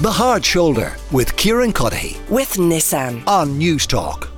[0.00, 3.26] The Hard Shoulder with Kieran Cuddihy with Nissan.
[3.26, 4.28] on Newstalk.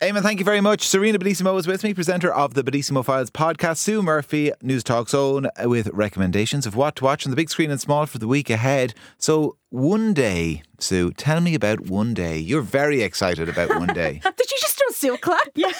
[0.00, 0.80] Eamon, thank you very much.
[0.86, 3.78] Sarina Bellissimo is with me, presenter of the Bellissimo Files podcast.
[3.78, 7.48] Sue Murphy, News Talk Zone, uh, with recommendations of what to watch on the big
[7.48, 8.92] screen and small for the week ahead.
[9.18, 12.36] So, one day, Sue, tell me about one day.
[12.38, 14.20] You're very excited about one day.
[14.36, 15.48] Did you just do a seal clap?
[15.54, 15.72] Yeah,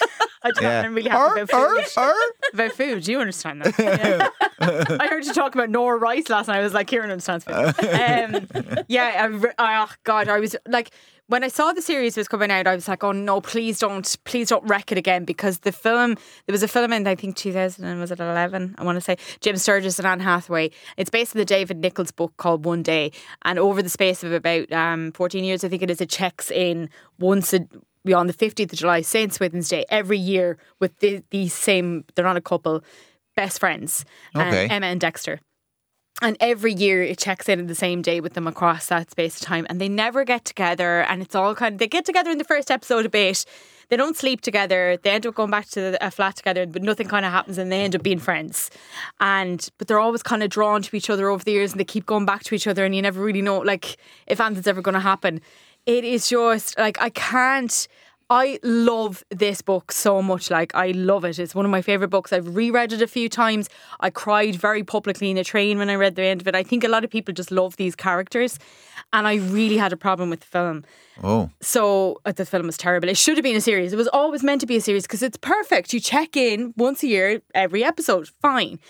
[0.42, 0.82] I don't, Yeah.
[0.82, 1.84] I'm really happy about food.
[1.96, 2.14] Arr, arr.
[2.52, 3.78] About food, you understand that.
[3.78, 4.28] Yeah.
[5.00, 6.58] I heard you talk about Nora Rice last night.
[6.58, 7.54] I was like, Kieran understands food.
[7.54, 10.90] Um, yeah, I, re- oh God, I was like,
[11.28, 14.16] when I saw the series was coming out, I was like, oh no, please don't,
[14.24, 16.14] please don't wreck it again because the film,
[16.46, 18.76] there was a film in I think 2000 was it 11?
[18.78, 20.70] I want to say Jim Sturgess and Anne Hathaway.
[20.96, 23.10] It's based on the David Nicholls book called One Day,
[23.42, 26.50] and over the space of about um, 14 years, I think it is, it checks
[26.50, 26.88] in
[27.18, 27.66] once a
[28.14, 29.32] on the 15th of July, St.
[29.32, 32.82] Swithin's Day, every year with the, these same, they're not a couple,
[33.36, 35.40] best friends, um, Emma and Dexter.
[36.22, 39.38] And every year it checks in on the same day with them across that space
[39.38, 39.66] of time.
[39.68, 41.02] And they never get together.
[41.02, 43.44] And it's all kind of, they get together in the first episode a bit.
[43.90, 44.96] They don't sleep together.
[45.02, 47.70] They end up going back to a flat together, but nothing kind of happens and
[47.70, 48.70] they end up being friends.
[49.20, 51.84] And, but they're always kind of drawn to each other over the years and they
[51.84, 52.86] keep going back to each other.
[52.86, 55.42] And you never really know, like, if anything's ever going to happen.
[55.86, 57.88] It is just, like, I can't.
[58.28, 60.50] I love this book so much.
[60.50, 61.38] Like, I love it.
[61.38, 62.32] It's one of my favourite books.
[62.32, 63.68] I've reread it a few times.
[64.00, 66.56] I cried very publicly in a train when I read the end of it.
[66.56, 68.58] I think a lot of people just love these characters.
[69.12, 70.84] And I really had a problem with the film.
[71.22, 73.08] Oh, So uh, the film was terrible.
[73.08, 73.92] It should have been a series.
[73.92, 75.94] It was always meant to be a series because it's perfect.
[75.94, 78.26] You check in once a year, every episode.
[78.42, 78.80] Fine.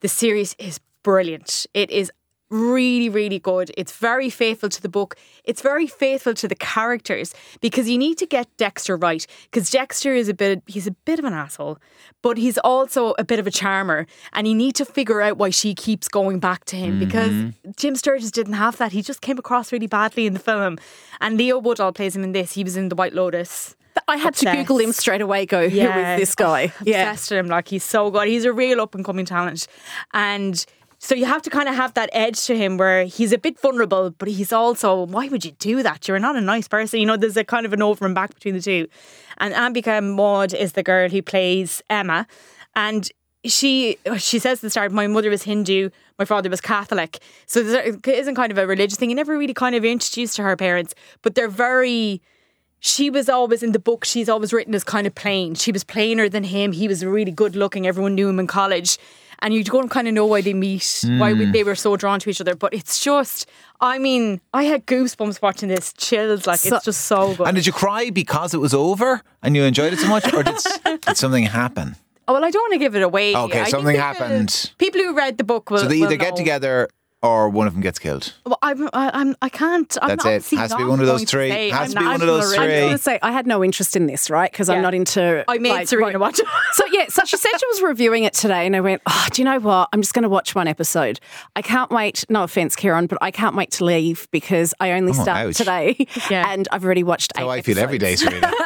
[0.00, 1.66] The series is brilliant.
[1.72, 2.10] It is
[2.52, 3.72] really, really good.
[3.76, 5.16] It's very faithful to the book.
[5.44, 9.26] It's very faithful to the characters because you need to get Dexter right.
[9.50, 11.78] Because Dexter is a bit he's a bit of an asshole,
[12.20, 14.06] but he's also a bit of a charmer.
[14.32, 17.70] And you need to figure out why she keeps going back to him because mm-hmm.
[17.76, 18.92] Jim Sturgess didn't have that.
[18.92, 20.78] He just came across really badly in the film.
[21.20, 22.52] And Leo Woodall plays him in this.
[22.52, 23.76] He was in The White Lotus.
[24.08, 25.46] I had to Google him straight away.
[25.46, 26.72] Go, who is this guy?
[26.82, 27.10] Yeah.
[27.10, 27.46] Obsessed with him.
[27.48, 28.28] Like he's so good.
[28.28, 29.66] He's a real up and coming talent.
[30.12, 30.64] And
[31.04, 33.58] so you have to kind of have that edge to him where he's a bit
[33.58, 36.06] vulnerable, but he's also, why would you do that?
[36.06, 37.00] You're not a nice person.
[37.00, 38.86] You know, there's a kind of an over and back between the two.
[39.38, 42.28] And Ambika Mod is the girl who plays Emma.
[42.76, 43.10] And
[43.44, 47.18] she she says at the start, my mother was Hindu, my father was Catholic.
[47.46, 49.10] So there isn't kind of a religious thing.
[49.10, 52.22] You never really kind of introduced to her parents, but they're very
[52.78, 55.84] she was always in the book she's always written as kind of plain she was
[55.84, 58.98] plainer than him he was really good looking everyone knew him in college
[59.42, 61.52] and you don't kind of know why they meet why Hmm.
[61.52, 63.46] they were so drawn to each other but it's just
[63.80, 67.54] i mean i had goosebumps watching this chills like So- it's just so good and
[67.56, 70.56] did you cry because it was over and you enjoyed it so much, or did,
[71.06, 71.96] did something happen?
[72.28, 74.72] oh, well i don't want to give it away Okay, I something happened.
[74.78, 76.36] people who read the book will So they will either get know.
[76.42, 76.88] together
[77.22, 78.32] or one of them gets killed.
[78.44, 80.36] well, I'm, I, I'm, I can't I'm That's not it.
[80.36, 81.70] obviously Has to be one of those three.
[81.70, 82.80] Has I'm to be not one of those gonna I'm three.
[82.80, 84.50] going to say I had no interest in this, right?
[84.50, 84.74] Because Yeah.
[84.74, 85.44] I'm not into.
[85.48, 86.40] I made like, Sarina watch.
[86.72, 89.40] So yeah, so she said she was reviewing it today, and I went, "Oh, do
[89.42, 89.88] you know what?
[89.92, 91.20] I'm just going to watch one episode.
[91.54, 92.24] I can't wait.
[92.30, 95.56] No offense, Kieran, but I can't wait to leave because I only Oh, start ouch.
[95.56, 95.96] today,
[96.30, 96.50] Yeah.
[96.50, 97.42] and I've already watched eight.
[97.42, 98.34] How I feel every day, episodes.
[98.34, 98.52] Sarina.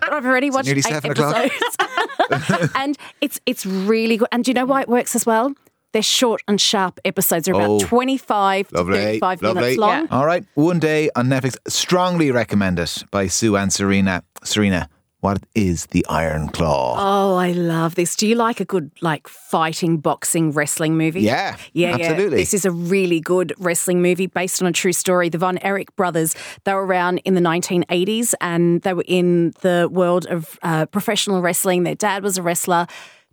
[0.00, 1.34] But I've already watched nearly eight seven o'clock.
[1.36, 4.28] episodes, and it's it's really good.
[4.32, 5.54] And do you know why it works as well?
[5.94, 7.46] They're short and sharp episodes.
[7.46, 9.60] They're about Oh, 25 to 35 Lovely.
[9.62, 10.02] minutes long.
[10.02, 10.06] Yeah.
[10.10, 10.44] All right.
[10.54, 11.56] One day on Netflix.
[11.68, 14.22] Strongly recommend it by Sue and Sarina.
[14.44, 14.88] Sarina,
[15.20, 16.96] what is the Iron Claw?
[16.98, 18.16] Oh, I love this.
[18.16, 21.22] Do you like a good like fighting, boxing, wrestling movie?
[21.22, 22.38] Yeah, yeah, absolutely.
[22.38, 22.42] Yeah.
[22.42, 25.28] This is a really good wrestling movie based on a true story.
[25.30, 26.34] The Von Erich brothers,
[26.64, 31.40] they were around in the 1980s and they were in the world of uh, professional
[31.40, 31.84] wrestling.
[31.84, 32.86] Their dad was a wrestler.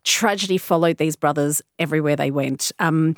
[0.03, 2.71] Tragedy followed these brothers everywhere they went.
[2.79, 3.15] Um,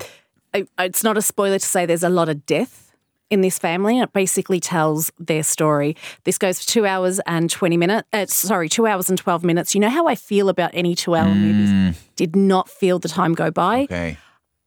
[0.53, 2.91] I- it's not a spoiler to say there's a lot of death
[3.29, 3.97] in this family.
[3.97, 5.95] and It basically tells their story.
[6.23, 8.07] This goes for two hours and 20 minutes.
[8.13, 9.73] Uh, sorry, two hours and 12 minutes.
[9.73, 11.97] You know how I feel about any two hour movies?
[12.15, 13.83] Did not feel the time go by.
[13.83, 14.17] Okay.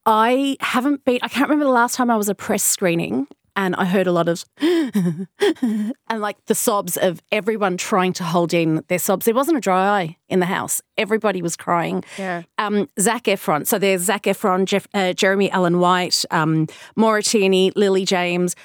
[0.05, 3.27] I haven't been, I can't remember the last time I was a press screening
[3.57, 8.53] and I heard a lot of, and like the sobs of everyone trying to hold
[8.53, 9.25] in their sobs.
[9.25, 10.79] There wasn't a dry eye in the house.
[10.95, 12.03] Everybody was crying.
[12.19, 12.43] Yeah.
[12.59, 13.65] Um, Zac Efron.
[13.65, 18.55] So there's Zac Efron, Jeff, uh, Jeremy Allen White, um, Maura Tierney, Lily James.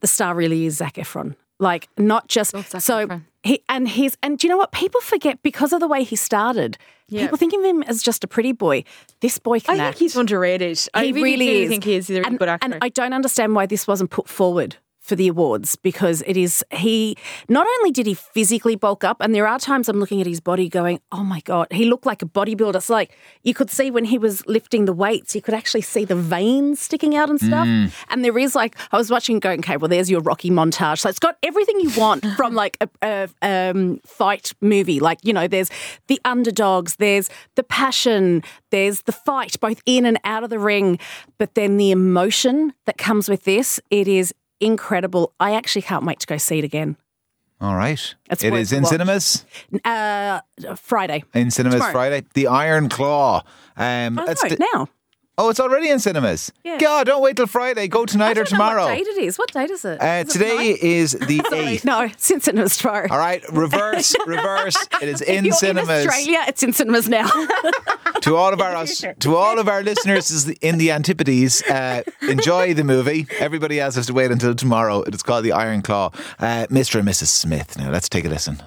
[0.00, 1.34] The star really is Zac Efron.
[1.58, 3.24] Like not just so Efron.
[3.42, 6.14] he and he's and do you know what people forget because of the way he
[6.14, 6.78] started.
[7.08, 7.22] Yeah.
[7.22, 8.84] People think of him as just a pretty boy.
[9.20, 9.98] This boy can I act.
[9.98, 10.78] think he's underrated.
[10.94, 11.68] I He really, really do is.
[11.70, 12.10] think he is.
[12.10, 12.64] A really and, good actor.
[12.66, 14.76] and I don't understand why this wasn't put forward
[15.08, 17.16] for the awards because it is he
[17.48, 20.40] not only did he physically bulk up and there are times I'm looking at his
[20.40, 22.76] body going oh my god he looked like a bodybuilder.
[22.76, 26.04] It's like you could see when he was lifting the weights you could actually see
[26.04, 27.66] the veins sticking out and stuff.
[28.10, 30.98] And there is like I was watching going okay well there's your Rocky montage.
[30.98, 35.00] So it's got everything you want from like a, a um, fight movie.
[35.00, 35.70] Like you know there's
[36.08, 40.98] the underdogs there's the passion there's the fight both in and out of the ring.
[41.38, 45.32] But then the emotion that comes with this it is incredible.
[45.40, 46.96] I actually can't wait to go see it again.
[47.60, 48.14] All right.
[48.30, 48.90] It's it is in watch.
[48.92, 49.44] cinemas.
[49.84, 50.40] Uh,
[50.76, 51.24] Friday.
[51.34, 51.92] In cinemas Tomorrow.
[51.92, 52.26] Friday.
[52.34, 53.42] The Iron Claw.
[53.76, 54.88] Um, Oh, no, now.
[55.38, 56.52] Oh, it's already in cinemas.
[56.64, 56.76] Yeah.
[56.78, 57.88] God, don't wait till Friday.
[57.88, 58.84] Go tonight or don't know tomorrow.
[58.84, 59.38] what date it is.
[59.38, 60.02] What date is it?
[60.02, 60.82] Uh, Is it today tonight?
[60.82, 61.84] is the 8th.
[61.84, 63.06] No, it's in cinemas tomorrow.
[63.10, 64.76] All right, reverse, reverse.
[65.00, 65.88] It is if in you're cinemas.
[65.88, 67.28] in Australia, it's in cinemas now.
[68.22, 68.84] to all of our
[69.20, 73.26] to all of our listeners in the Antipodes, uh, enjoy the movie.
[73.38, 75.02] Everybody else has to wait until tomorrow.
[75.02, 76.10] It is called The Iron Claw.
[76.38, 76.98] Uh, Mr.
[76.98, 77.28] and Mrs.
[77.28, 77.78] Smith.
[77.78, 78.60] Now let's take a listen.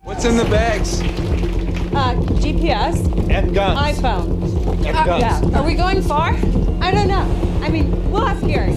[0.00, 1.53] What's in the bags?
[1.94, 2.96] Uh, GPS,
[3.30, 3.78] And guns.
[3.98, 4.84] iPhone.
[4.86, 5.20] And Uh, guns.
[5.22, 5.58] yeah.
[5.60, 6.34] Are we going far?
[6.80, 7.24] I don't know.
[7.62, 8.74] I mean, we'll ask Gary.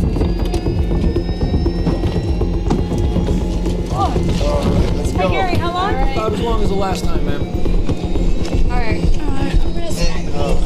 [4.98, 5.94] Let's Hey, Gary, how long?
[5.94, 7.42] About as long as the last time, ma'am.
[8.72, 9.02] All right.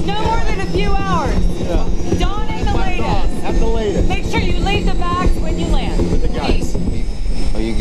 [0.06, 1.36] No more than a few hours.
[2.19, 2.40] Dawn at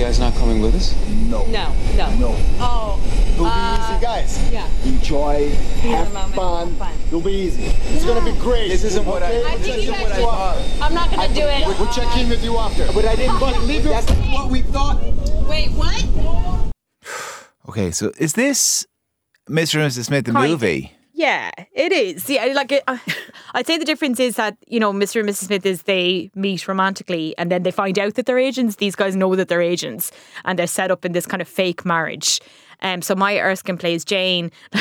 [0.00, 0.94] guys not coming with us?
[1.30, 1.72] No, no.
[1.96, 2.10] No.
[2.16, 2.34] No.
[2.58, 3.00] Oh,
[3.32, 4.52] It'll be Uh, easy, guys.
[4.52, 4.66] yeah.
[4.84, 5.50] Enjoy,
[5.82, 6.74] have moment, fun.
[6.76, 6.92] fun.
[7.08, 7.64] It'll be easy.
[7.64, 8.68] It's gonna be great.
[8.68, 9.38] This isn't what I- Okay?
[9.38, 10.84] I We'll think check you in guys with you after.
[10.84, 11.66] I'm not gonna do it.
[11.78, 12.86] We'll check in with you after.
[12.92, 13.38] But I didn't.
[13.38, 13.94] But Leave your.
[13.94, 15.02] That's what we thought.
[15.48, 16.04] Wait, what?
[17.68, 18.84] Okay, so is this
[19.48, 19.76] Mr.
[19.80, 20.06] and Mrs.
[20.06, 20.92] Smith the Kind movie?
[21.20, 22.30] Yeah, it is.
[22.30, 22.82] Yeah, like it,
[23.54, 25.20] I'd say the difference is that you know Mr.
[25.20, 25.48] and Mrs.
[25.48, 28.76] Smith is they meet romantically and then they find out that they're agents.
[28.76, 30.12] These guys know that they're agents
[30.46, 32.40] and they're set up in this kind of fake marriage.
[32.80, 34.50] Um, so Maya Erskine plays Jane.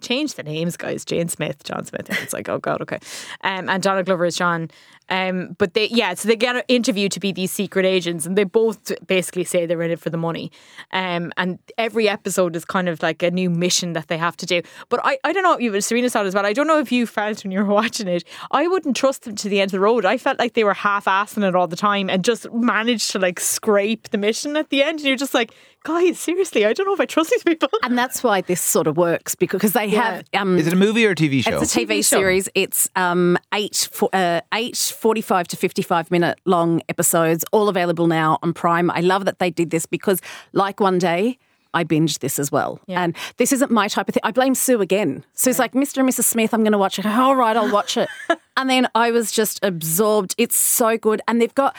[0.00, 1.04] Change the names, guys.
[1.04, 2.08] Jane Smith, John Smith.
[2.22, 2.98] It's like, oh god, okay.
[3.42, 4.70] Um, and Donald Glover is John.
[5.08, 8.42] Um, but they, yeah, so they get interviewed to be these secret agents, and they
[8.44, 10.50] both basically say they're in it for the money.
[10.92, 14.46] Um, and every episode is kind of like a new mission that they have to
[14.46, 14.62] do.
[14.88, 15.58] But I, I don't know.
[15.58, 16.44] You, Sarina it as well.
[16.44, 18.24] I don't know if you felt when you were watching it.
[18.50, 20.04] I wouldn't trust them to the end of the road.
[20.04, 23.38] I felt like they were half-assing it all the time and just managed to like
[23.38, 24.98] scrape the mission at the end.
[24.98, 25.52] And you're just like,
[25.86, 27.68] guys, seriously, I don't know if I trust these people.
[27.84, 30.24] and that's why this sort of works because they have.
[30.34, 31.60] Um, Is it a movie or a TV show?
[31.60, 32.18] It's a TV, TV show.
[32.18, 32.48] series.
[32.54, 38.38] It's um, eight, for, uh, eight 45 to 55 minute long episodes, all available now
[38.42, 38.90] on Prime.
[38.90, 40.20] I love that they did this because,
[40.52, 41.38] like one day,
[41.72, 42.80] I binged this as well.
[42.88, 44.22] And this isn't my type of thing.
[44.24, 45.24] I blame Sue again.
[45.34, 45.98] Sue's like, Mr.
[45.98, 46.24] and Mrs.
[46.24, 47.04] Smith, I'm going to watch it.
[47.04, 48.08] All right, I'll watch it.
[48.56, 50.34] and then I was just absorbed.
[50.38, 51.20] It's so good.
[51.28, 51.76] And they've got.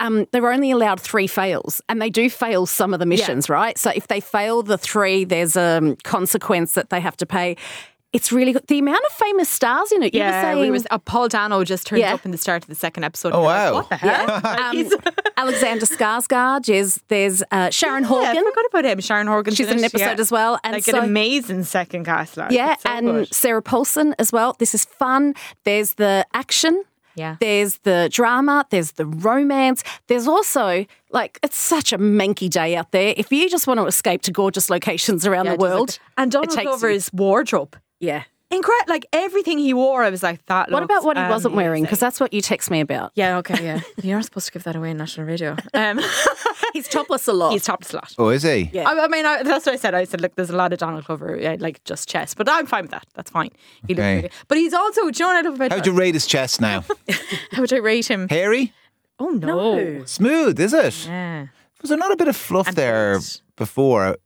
[0.00, 3.78] Um, they're only allowed three fails, and they do fail some of the missions, right?
[3.78, 7.56] So if they fail the three, there's a um, consequence that they have to pay.
[8.12, 8.66] It's really good.
[8.68, 10.14] The amount of famous stars in it.
[10.14, 12.14] You were Yeah, saying, we was, uh, Paul Dano just turned Yeah.
[12.14, 13.32] up in the start of the second episode.
[13.34, 13.74] Oh, You're like, wow.
[13.74, 14.30] what the hell?
[14.46, 14.90] um,
[15.36, 16.64] Alexander Skarsgård.
[16.66, 19.00] There's there's uh, Sharon Yeah, I forgot about him.
[19.00, 19.54] Sharon Horgan.
[19.54, 22.36] She's in an episode as well, and like so- an amazing second cast.
[22.38, 23.34] Like, Yeah, so and good.
[23.34, 24.56] Sarah Paulson as well.
[24.58, 25.34] This is fun.
[25.64, 26.84] There's the action.
[27.16, 27.36] Yeah.
[27.40, 28.64] There's the drama.
[28.70, 29.82] There's the romance.
[30.06, 33.14] There's also like it's such a manky day out there.
[33.16, 35.70] If you just want to escape to gorgeous locations around Yeah, the it does look
[35.72, 35.98] world, good.
[36.18, 37.76] and Donald Glover's wardrobe.
[38.00, 38.24] yeah.
[38.48, 40.70] Incredible, like everything he wore, I was like, that.
[40.70, 41.82] What about looks what he wasn't wearing?
[41.82, 43.10] Because that's what you text me about.
[43.16, 43.80] yeah, okay, yeah.
[44.02, 45.56] You're not supposed to give that away on national radio.
[45.74, 46.00] Um,
[46.72, 47.52] He's topless a lot.
[47.52, 48.14] he's topless a lot.
[48.18, 48.68] oh, is he?
[48.72, 48.86] Yeah.
[48.88, 49.94] I, I mean, I, that's what I said.
[49.94, 52.66] I said, look, there's a lot of Donald Glover, yeah, like just chest, but I'm
[52.66, 53.06] fine with that.
[53.14, 53.50] That's fine.
[53.88, 54.16] He looks Okay.
[54.16, 55.72] really- But he's also, do you know what I love about?
[55.72, 56.84] How'd you rate his chest now?
[57.52, 58.28] how would I rate him?
[58.28, 58.72] Hairy?
[59.18, 60.04] Oh no.
[60.04, 61.06] Smooth, is it?
[61.06, 61.46] Yeah.
[61.80, 63.40] Was there not a bit of fluff And there bold.
[63.56, 64.18] before?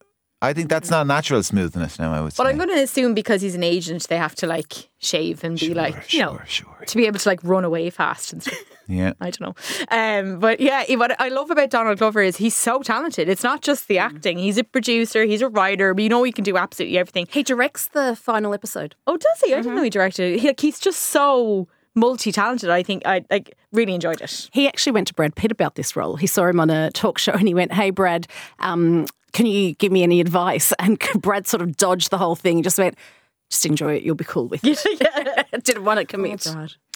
[0.43, 2.43] I think that's not natural smoothness now, I would say.
[2.43, 5.59] But I'm going to assume because he's an agent, they have to like shave and
[5.59, 6.85] be like, you know, sure, sure.
[6.87, 8.59] to be able to like run away fast and stuff.
[8.91, 9.13] Yeah.
[9.21, 9.55] I don't know.
[9.91, 13.29] Um, but yeah, what I love about Donald Glover is he's so talented.
[13.29, 14.37] It's not just the acting.
[14.39, 17.29] He's a producer, he's a writer, but you know he can do absolutely everything.
[17.31, 18.97] he directs the final episode.
[19.07, 19.55] Oh, does he?
[19.55, 20.41] I didn't know he directed it.
[20.41, 22.71] He, like, he's just so multi-talented.
[22.71, 24.49] I think I like really enjoyed it.
[24.53, 26.17] He actually went to Brad Pitt about this role.
[26.17, 28.27] He saw him on a talk show and he went, Hey, Brad,
[28.59, 29.07] um,
[29.41, 30.71] can you give me any advice?
[30.79, 32.97] And Brad sort of dodged the whole thing and just went,
[33.49, 34.03] Just enjoy it.
[34.03, 34.79] You'll be cool with it.
[35.01, 35.59] yeah.
[35.65, 36.47] Didn't want to commit.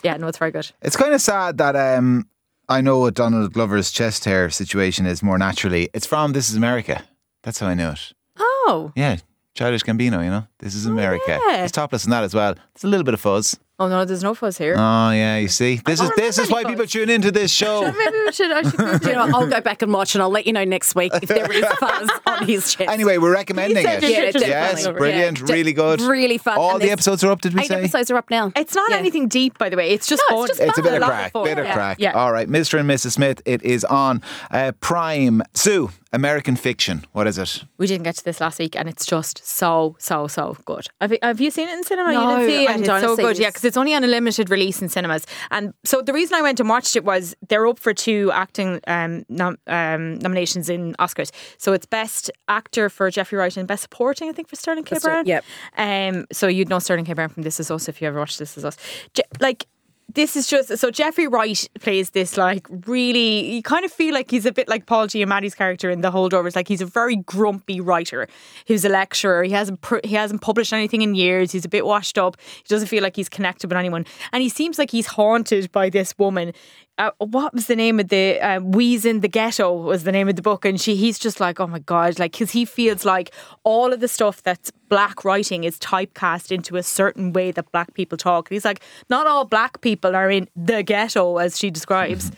[0.03, 0.71] Yeah, no, it's very good.
[0.83, 2.29] It's kind of sad that um,
[2.69, 5.89] I know what Donald Glover's chest hair situation is more naturally.
[5.95, 7.03] It's from This Is America.
[7.45, 8.13] That's how I know it.
[8.39, 9.17] Oh, Yeah,
[9.55, 10.47] Childish Gambino, you know?
[10.59, 11.39] This is America.
[11.49, 11.63] yeah.
[11.63, 12.55] He's topless in that as well.
[12.75, 13.59] It's a little bit of fuzz.
[13.77, 14.77] Oh no, there's no fuzz here.
[14.79, 17.83] Oh yeah, you see, this is this is why any people tune into this show.
[17.91, 18.53] Maybe we should.
[18.53, 20.95] I should You know, I'll go back and watch, and I'll let you know next
[20.95, 22.89] week if there is fuzz on his chest.
[22.89, 23.83] Anyway, we're recommending it.
[23.85, 25.53] Yeah, pictures Yes, brilliant, Yeah.
[25.53, 26.57] really good, Really fun.
[26.57, 27.41] All And the there's episodes are up.
[27.41, 27.75] Did we Eight say?
[27.79, 28.53] episodes are up now.
[28.55, 28.97] It's not Yeah.
[28.99, 29.91] anything deep, by the way.
[29.91, 30.51] It's just No, fun.
[30.51, 31.45] it's just It's a bit of lot crack, fun.
[31.45, 31.75] bit of Yeah.
[31.75, 31.97] crack.
[31.99, 32.13] Yeah.
[32.13, 32.79] All right, Mr.
[32.79, 33.11] and Mrs.
[33.11, 35.43] Smith, it is on uh, Prime.
[35.55, 37.05] Sue, American Fiction.
[37.13, 37.65] What is it?
[37.79, 40.87] We didn't get to this last week, and it's just so so so good.
[41.01, 42.13] Have you, have you seen it in cinema?
[42.13, 42.71] No, you didn't see it.
[42.71, 43.27] I'm It's so good.
[43.33, 43.39] this.
[43.41, 45.27] Yeah, because it's only on a limited release in cinemas.
[45.51, 48.81] And so the reason I went and watched it was they're up for two acting
[48.87, 51.31] um, nom- um, nominations in Oscars.
[51.59, 54.95] So it's best actor for Jeffrey Wright and best supporting, I think, for Sterling K.
[54.95, 55.27] That's right, Brown.
[55.27, 55.45] yep.
[55.77, 57.13] Um, so you'd know Sterling K.
[57.15, 58.77] Brown from This Is Us if you ever watched This Is Us.
[59.15, 59.67] Je- like
[60.15, 64.31] this is just so Jeffrey Wright plays this like really you kind of feel like
[64.31, 67.81] he's a bit like Paul Giamatti's character in The Holdovers like he's a very grumpy
[67.81, 68.29] writer.
[68.67, 69.43] Who's a lecturer.
[69.45, 71.53] He hasn't he hasn't published anything in years.
[71.53, 72.37] He's a bit washed up.
[72.41, 74.07] He doesn't feel like he's connected with anyone.
[74.33, 76.53] And he seems like he's haunted by this woman
[76.97, 80.29] uh, what was the name of the uh, Wheeze in the Ghetto was the name
[80.29, 83.05] of the book and she he's just like oh my god like because he feels
[83.05, 83.35] like
[83.65, 87.95] all of the stuff that's black writing is typecast into a certain way that black
[87.95, 88.49] people talk.
[88.49, 92.31] He's like not all black people are in the ghetto as she describes.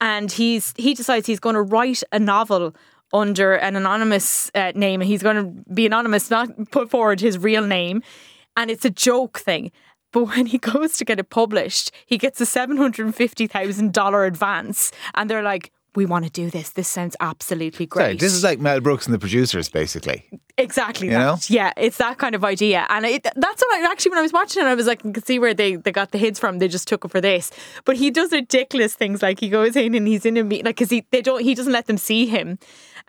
[0.00, 2.74] And he's he decides he's going to write a novel
[3.12, 7.38] under an anonymous uh, name and he's going to be anonymous not put forward his
[7.38, 8.02] real name.
[8.56, 9.70] And it's a joke thing
[10.12, 14.92] but when he goes to get it published, he gets a $750,000 advance.
[15.14, 16.70] And they're like, we want to do this.
[16.70, 18.02] This sounds absolutely great.
[18.04, 20.24] Sorry, this is like Mel Brooks and the producers, basically.
[20.56, 21.18] exactly You that.
[21.18, 21.36] know?
[21.48, 22.86] Yeah, it's that kind of idea.
[22.90, 25.10] And it, that's what I actually, when I was watching it, I was like, I
[25.10, 26.60] could see where they, they got the hits from.
[26.60, 27.50] They just took it for this.
[27.84, 29.20] But he does ridiculous things.
[29.20, 31.56] Like he goes in and he's in a meeting, like, because he, they don't, he
[31.56, 32.60] doesn't let them see him.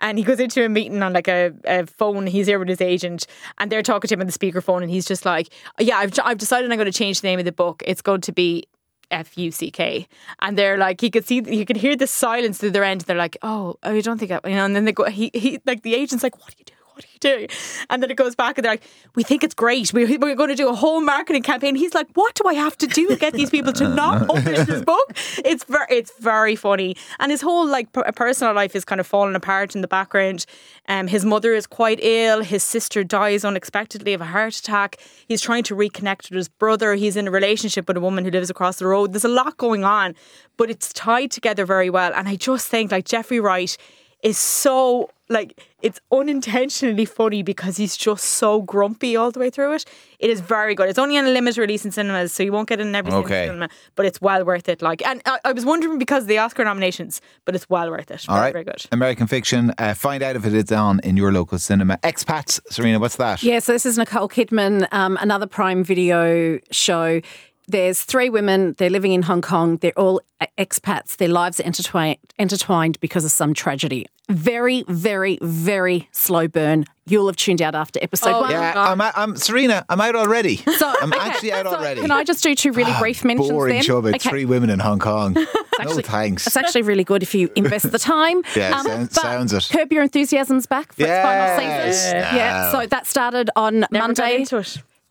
[0.02, 2.26] And he goes into a meeting on like a, a phone.
[2.26, 4.82] He's here with his agent, and they're talking to him on the speakerphone.
[4.82, 5.48] And he's just like,
[5.80, 7.82] "Yeah, I've I've decided I'm going to change the name of the book.
[7.86, 8.64] It's going to be
[9.12, 10.08] F U C K.
[10.40, 13.02] And they're like, he could see, you could hear the silence through their end.
[13.02, 14.64] They're like, oh, I don't think, I, you know.
[14.64, 16.78] And then they go, he, he, like the agent's like, what are you doing?
[16.94, 17.48] What are you doing?
[17.88, 18.84] And then it goes back and they're like,
[19.14, 19.92] we think it's great.
[19.92, 21.74] We, we're going to do a whole marketing campaign.
[21.74, 24.66] He's like, what do I have to do to get these people to not publish
[24.66, 25.12] this book?
[25.44, 26.96] It's very, it's very funny.
[27.18, 30.44] And his whole like per- personal life is kind of falling apart in the background.
[30.88, 32.42] Um, his mother is quite ill.
[32.42, 34.98] His sister dies unexpectedly of a heart attack.
[35.26, 36.94] He's trying to reconnect with his brother.
[36.94, 39.12] He's in a relationship with a woman who lives across the road.
[39.12, 40.14] There's a lot going on,
[40.56, 42.12] but it's tied together very well.
[42.14, 43.76] And I just think like Jeffrey Wright
[44.22, 49.72] is so like it's unintentionally funny because he's just so grumpy all the way through
[49.74, 49.84] it.
[50.18, 50.88] It is very good.
[50.88, 53.10] It's only on a limited release in cinemas, so you won't get it in every
[53.10, 53.46] single Okay.
[53.46, 54.82] cinema, but it's well worth it.
[54.82, 58.10] Like, and I, I was wondering because of the Oscar nominations, but it's well worth
[58.10, 58.26] it.
[58.28, 58.52] All very, right.
[58.52, 58.86] very good.
[58.92, 59.72] American Fiction.
[59.78, 61.96] Uh, find out if it is on in your local cinema.
[62.02, 63.42] Expats, Sarina, what's that?
[63.42, 67.20] Yeah, so this is Nicole Kidman, um, another Prime Video show.
[67.68, 68.74] There's three women.
[68.78, 69.76] They're living in Hong Kong.
[69.78, 70.20] They're all
[70.58, 71.16] expats.
[71.16, 74.06] Their lives are intertwined, intertwined because of some tragedy.
[74.28, 76.84] Very, very, very slow burn.
[77.06, 78.50] You'll have tuned out after episode one.
[78.50, 79.84] Yeah, I'm, out- I'm Sarina.
[79.88, 80.56] I'm out already.
[80.82, 82.00] So, I'm okay, actually out so already.
[82.00, 83.82] Can I just do two really brief mentions Boring then?
[83.82, 84.30] show about Okay.
[84.30, 85.34] three women in Hong Kong.
[85.84, 86.46] no thanks.
[86.46, 88.38] It's actually really good if you invest the time.
[88.44, 89.68] Um, Yeah, sounds- sounds it.
[89.70, 92.02] Curb Your Enthusiasm's back for its final Yes.
[92.04, 92.16] season.
[92.36, 92.80] Yeah, No.
[92.80, 94.44] so that started on Never got Monday.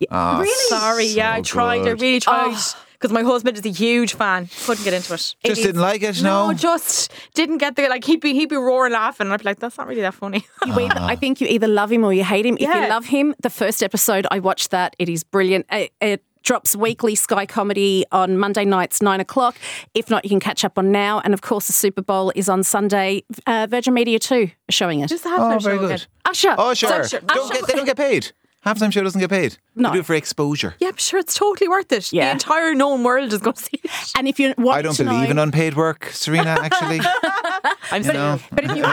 [0.02, 0.18] Into it.
[0.18, 0.70] Oh, Really?
[0.70, 1.82] Sorry, yeah, I so tried.
[1.82, 2.02] I good.
[2.02, 2.54] really tried.
[2.56, 2.74] Oh.
[2.94, 4.48] Because my husband is a huge fan.
[4.66, 5.36] Couldn't get into it.
[5.44, 6.54] Just didn't like it, No, no?
[6.54, 9.58] just didn't get the Like he'd be he'd be roaring laughing, and I'd be like,
[9.60, 12.24] "That's not really that funny." You either, I think you either love him or you
[12.24, 12.56] hate him.
[12.58, 12.84] If Yeah.
[12.84, 14.96] you love him, the first episode, I watched that.
[15.00, 15.66] It is brilliant.
[15.72, 19.56] It, it drops weekly Sky Comedy on Monday nights, nine o'clock.
[19.96, 21.22] If not, you can catch up on now.
[21.22, 23.24] And of course, the Super Bowl is on Sunday.
[23.48, 25.08] Uh, Virgin Media 2 are showing it.
[25.08, 25.92] Just have Oh, their very show good.
[25.96, 26.06] again.
[26.26, 26.56] Usher.
[26.56, 27.04] Oh, sure.
[27.08, 27.20] sure.
[27.22, 27.54] Don't Usher.
[27.62, 28.32] get, they don't get paid.
[28.66, 29.58] Halftime show doesn't get paid.
[29.76, 29.90] No.
[29.90, 30.76] They do it for exposure.
[30.80, 32.14] Yeah, I'm sure it's totally worth it.
[32.14, 32.26] Yeah.
[32.28, 33.90] The entire known world is going to see it.
[34.16, 37.00] And if you want I don't to believe know, in unpaid work, Sarina, actually.
[37.92, 38.40] I'm you know.
[38.52, 38.84] But if you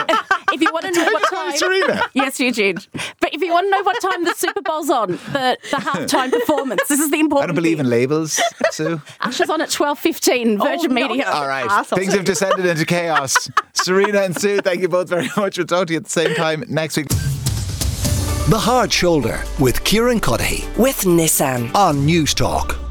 [0.53, 2.01] if you want to know what time, Sarina.
[2.13, 2.87] yes, you did.
[3.19, 6.31] But if you want to know what time the Super Bowl's on, the the halftime
[6.31, 6.87] performance.
[6.87, 7.85] This is the important I don't believe bit.
[7.85, 8.99] in labels, Sue.
[9.21, 10.59] Usher's on at twelve fifteen.
[10.59, 11.07] Oh, Virgin no.
[11.07, 11.29] Media.
[11.29, 11.69] All right.
[11.69, 11.99] Assholes.
[11.99, 13.49] Things have descended into chaos.
[13.73, 15.57] Sarina and Sue, thank you both very much.
[15.57, 17.07] We'll talk to you at the same time next week.
[18.49, 21.71] The Hard Shoulder with Kieran Cuddihy with Nissan.
[21.75, 22.88] on Newstalk.